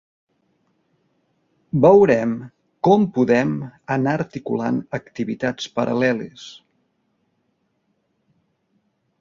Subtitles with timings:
[1.83, 2.33] Veurem
[2.87, 3.05] com
[3.97, 6.49] anar articulant activitats paral·leles.